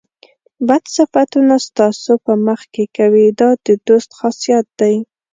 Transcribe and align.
بد 0.67 0.83
صفتونه 0.97 1.55
ستاسو 1.67 2.11
په 2.25 2.33
مخ 2.45 2.59
کې 2.73 2.85
کوي 2.97 3.25
دا 3.39 3.49
د 3.65 3.67
دوست 3.87 4.09
خاصیت 4.19 4.65
دی. 4.79 4.95